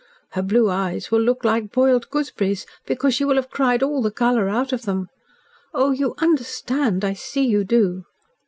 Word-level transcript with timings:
Her 0.31 0.41
blue 0.41 0.67
eyes 0.67 1.11
will 1.11 1.21
look 1.21 1.43
like 1.45 1.71
boiled 1.71 2.09
gooseberries, 2.09 2.65
because 2.87 3.13
she 3.13 3.23
will 3.23 3.35
have 3.35 3.51
cried 3.51 3.83
all 3.83 4.01
the 4.01 4.09
colour 4.09 4.49
out 4.49 4.73
of 4.73 4.81
them. 4.85 5.09
Oh! 5.75 5.91
You 5.91 6.15
UNDERSTAND! 6.17 7.05
I 7.05 7.13
see 7.13 7.45
you 7.45 7.63
do." 7.63 8.05